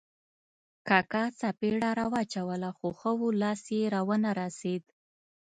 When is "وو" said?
3.17-3.27